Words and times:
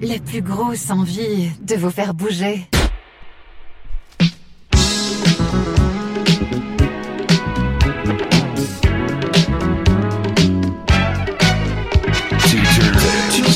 la 0.00 0.18
plus 0.18 0.42
grosse 0.42 0.90
envie 0.90 1.50
de 1.60 1.76
vous 1.76 1.90
faire 1.90 2.14
bouger. 2.14 2.66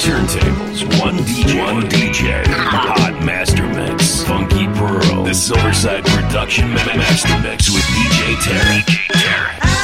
turntables, 0.08 1.02
one 1.02 1.18
DJ, 1.18 1.58
one 1.58 1.82
DJ, 1.88 2.46
hot 2.46 3.20
master 3.22 3.66
mix, 3.74 4.22
funky 4.22 4.66
pearl, 4.68 5.24
the 5.24 5.34
Silverside 5.34 6.04
production 6.04 6.72
master 6.72 7.36
mix 7.42 7.68
with 7.68 7.82
DJ 7.82 8.40
Terry. 8.40 8.82
Ah, 9.60 9.77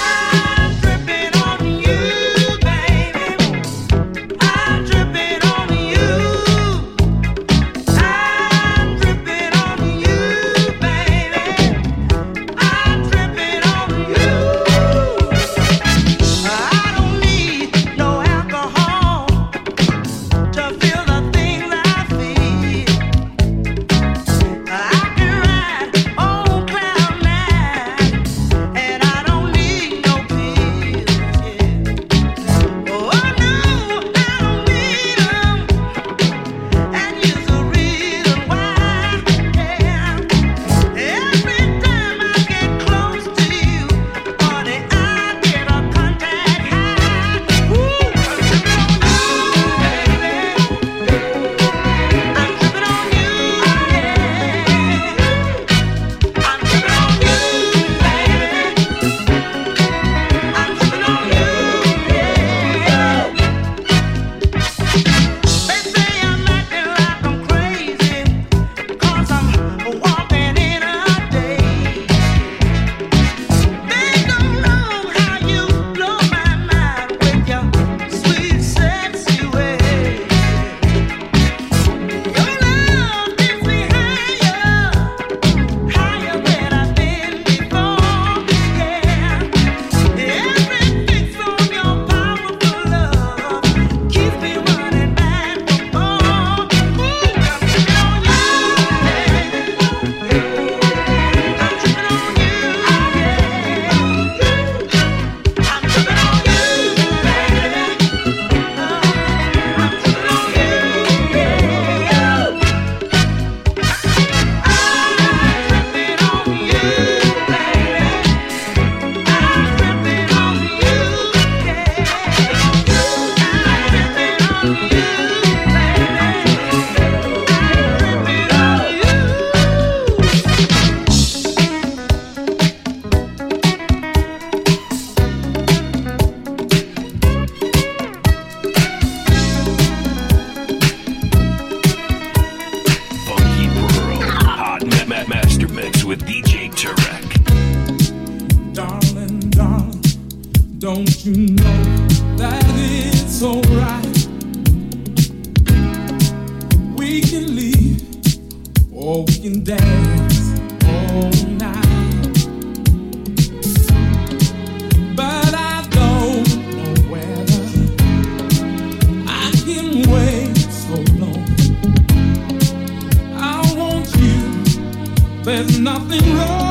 There's 175.44 175.78
nothing 175.78 176.38
wrong. 176.38 176.63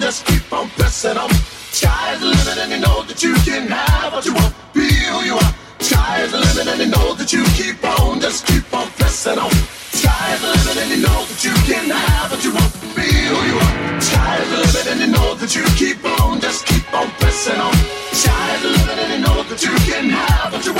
just 0.00 0.24
keep 0.26 0.52
on 0.52 0.68
pressing 0.70 1.16
on. 1.16 1.30
Sky 1.70 2.14
is 2.14 2.20
the 2.20 2.26
limit, 2.26 2.58
and 2.58 2.72
you 2.72 2.80
know 2.80 3.02
that 3.02 3.22
you 3.22 3.34
can 3.44 3.68
have 3.68 4.12
what 4.12 4.24
you 4.24 4.34
want, 4.34 4.54
be 4.72 4.88
who 4.88 5.24
you 5.24 5.34
are. 5.34 5.54
Sky 5.78 6.22
is 6.22 6.32
the 6.32 6.38
limit, 6.38 6.66
and 6.66 6.80
you 6.80 6.90
know 6.90 7.14
that 7.14 7.32
you 7.32 7.44
keep 7.54 7.84
on, 7.84 8.20
just 8.20 8.46
keep 8.46 8.64
on 8.72 8.88
pressing 8.98 9.38
on. 9.38 9.52
Sky 9.92 10.34
is 10.34 10.40
the 10.40 10.48
limit, 10.48 10.76
and 10.82 10.90
you 10.90 11.00
know 11.04 11.20
that 11.28 11.40
you 11.44 11.54
can 11.68 11.90
have 11.90 12.30
what 12.32 12.42
you 12.44 12.52
want, 12.52 12.72
be 12.96 13.06
who 13.06 13.38
you 13.50 13.56
are. 13.60 14.00
Sky 14.00 14.38
is 14.40 14.48
the 14.50 14.58
limit, 14.64 14.86
and 14.90 15.00
you 15.00 15.10
know 15.12 15.34
that 15.34 15.54
you 15.54 15.64
keep 15.76 16.00
on, 16.20 16.40
just 16.40 16.66
keep 16.66 16.86
on 16.94 17.08
pressing 17.20 17.60
on. 17.60 17.74
Sky 18.12 18.54
is 18.56 18.62
the 18.62 18.70
limit, 18.70 18.98
and 19.04 19.10
you 19.12 19.20
know 19.20 19.42
that 19.44 19.60
you 19.62 19.74
can 19.84 20.08
have 20.08 20.52
what 20.52 20.64
you 20.64 20.72
want. 20.72 20.79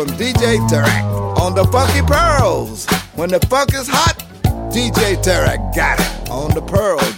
from 0.00 0.16
DJ 0.16 0.56
Tarek 0.70 1.36
on 1.36 1.54
the 1.54 1.64
Funky 1.64 2.00
Pearls. 2.00 2.86
When 3.16 3.28
the 3.28 3.38
funk 3.48 3.74
is 3.74 3.86
hot, 3.86 4.16
DJ 4.72 5.22
Tarek 5.22 5.74
got 5.74 6.00
it 6.00 6.30
on 6.30 6.54
the 6.54 6.62
Pearls. 6.62 7.09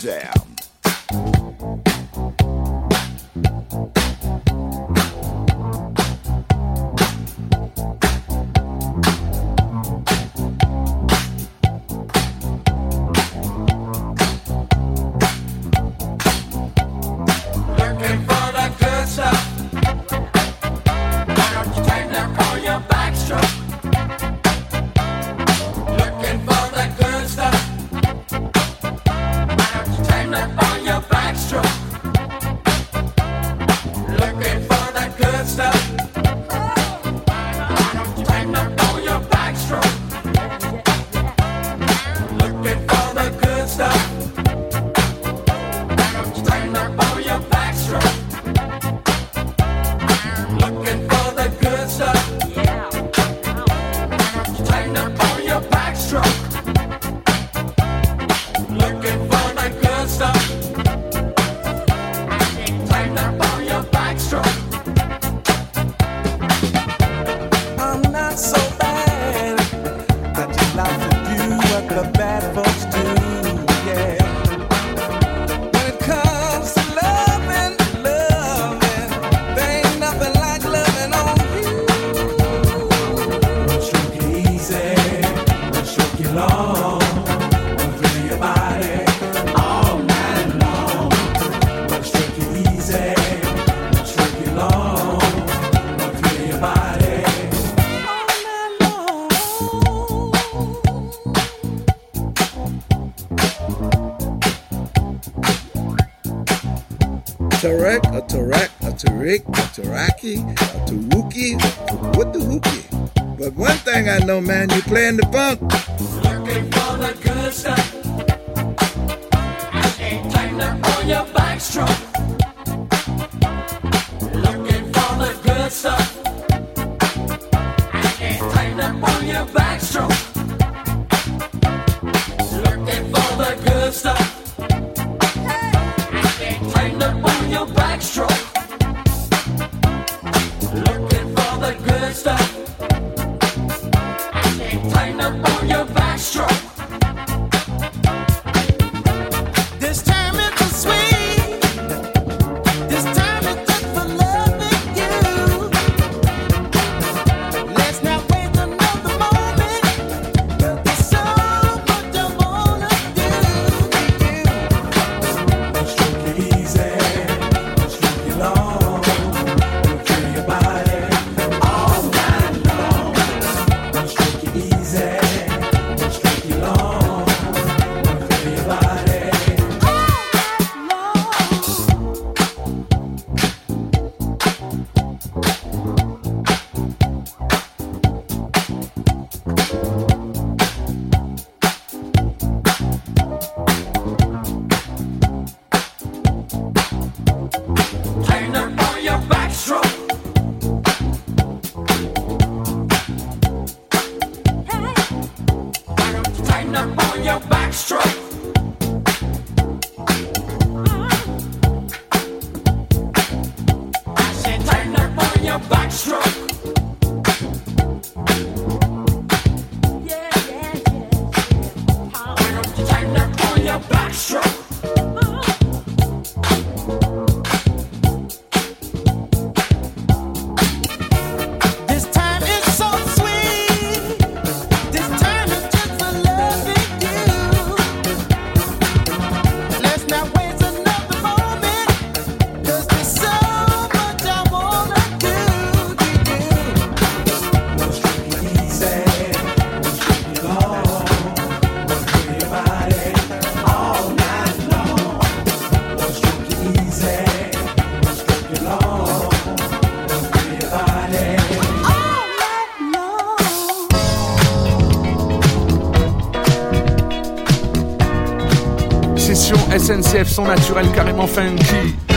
CF 270.13 270.29
sont 270.29 270.45
naturels, 270.45 270.93
carrément 270.93 271.27
funky. 271.27 272.12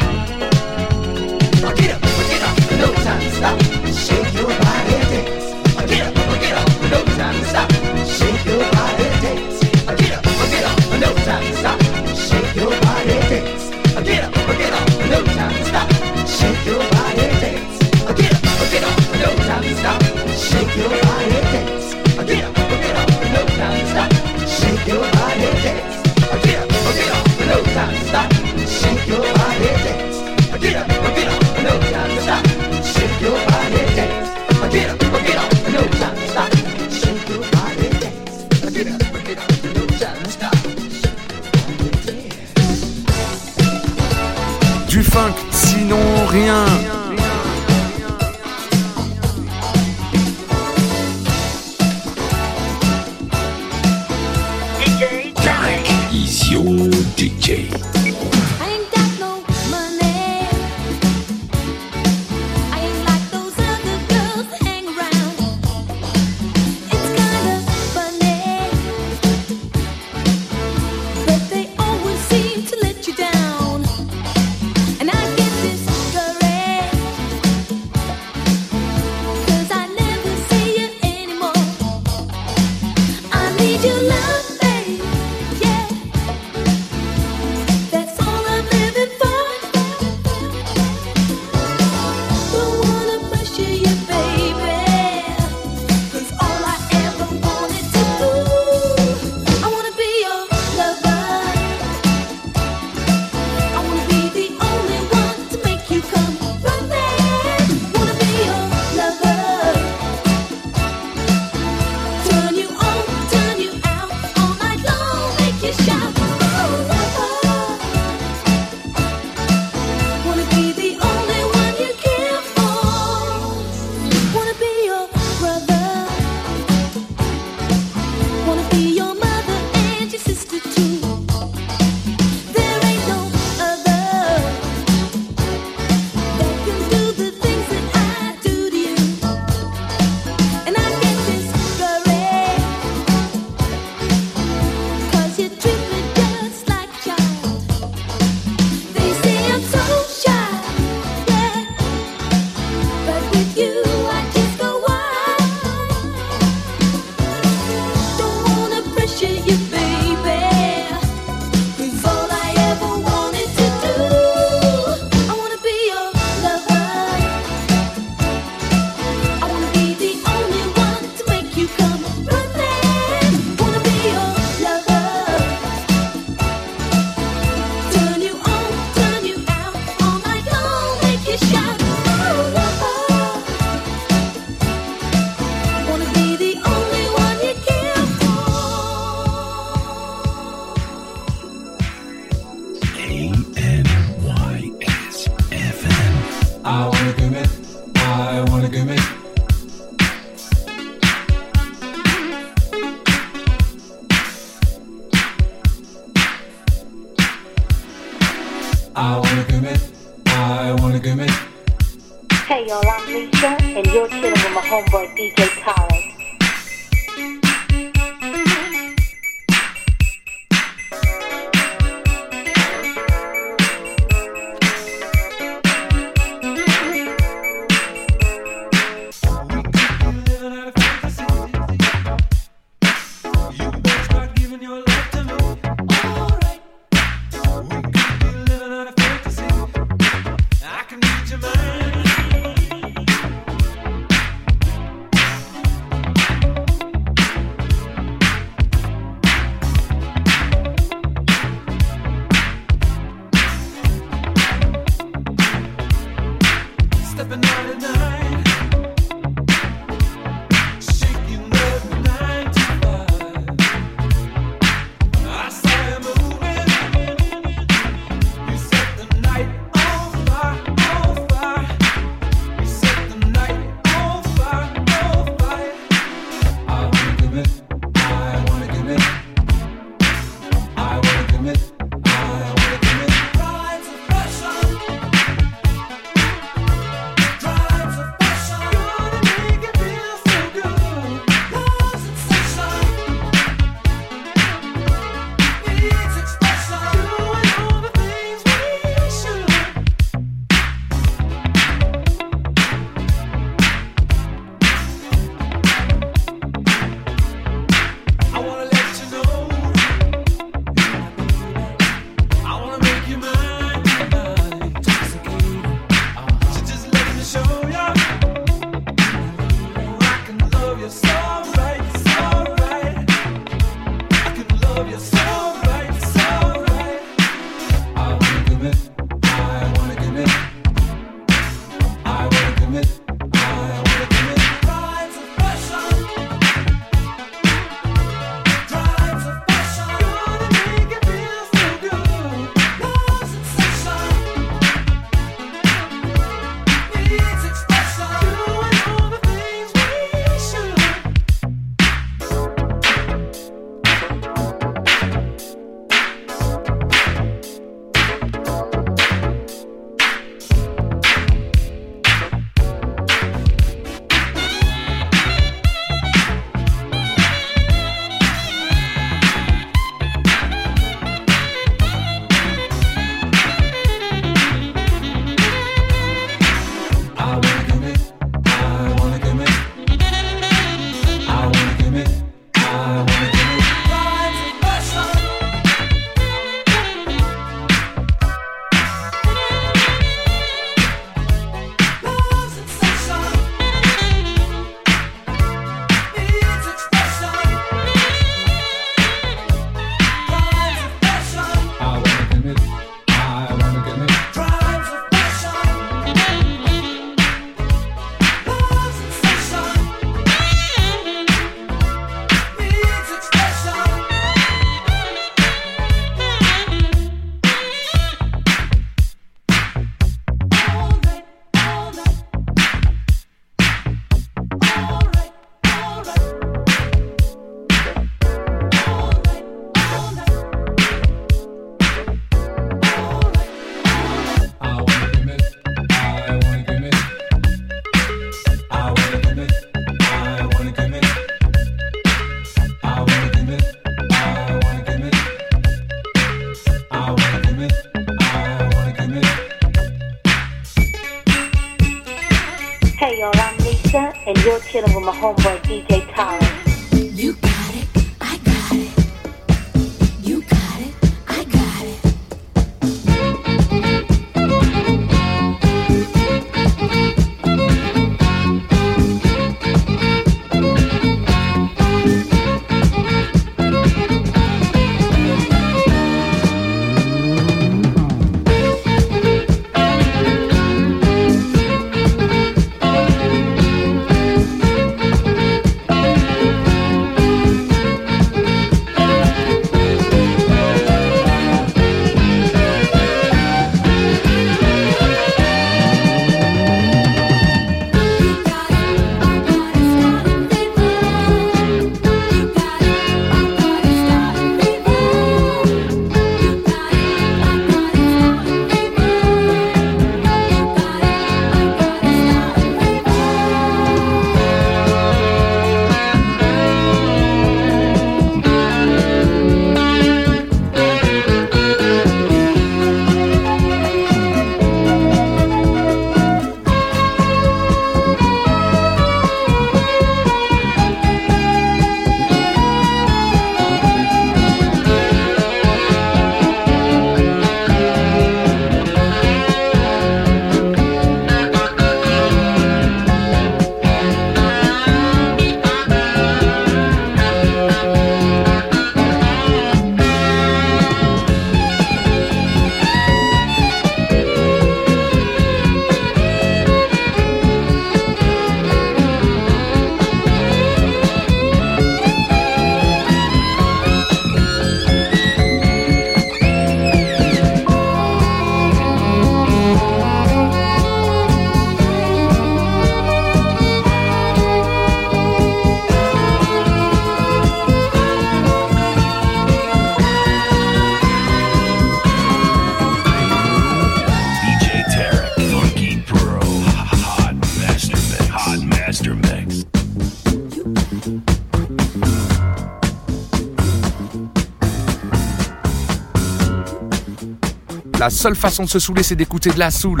La 598.16 598.22
seule 598.22 598.34
façon 598.34 598.64
de 598.64 598.70
se 598.70 598.78
saouler, 598.78 599.02
c'est 599.02 599.14
d'écouter 599.14 599.50
de 599.50 599.58
la 599.58 599.70
soul. 599.70 600.00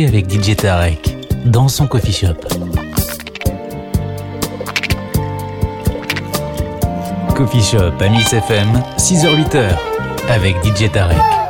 Avec 0.00 0.30
DJ 0.30 0.56
Tarek 0.56 1.16
dans 1.44 1.68
son 1.68 1.86
coffee 1.86 2.12
shop. 2.12 2.34
Coffee 7.34 7.62
Shop 7.62 7.92
à 8.00 8.08
Miss 8.08 8.32
FM, 8.32 8.68
6h-8h 8.96 9.76
avec 10.30 10.56
DJ 10.64 10.90
Tarek. 10.90 11.41